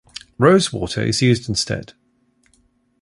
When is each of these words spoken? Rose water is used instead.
Rose 0.39 0.73
water 0.73 1.03
is 1.03 1.21
used 1.21 1.47
instead. 1.47 1.93